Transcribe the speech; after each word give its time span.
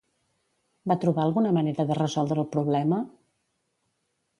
Va 0.93 0.97
trobar 1.03 1.27
alguna 1.27 1.53
manera 1.59 1.87
de 1.93 2.01
resoldre 2.03 2.45
el 2.45 2.51
problema? 2.59 3.05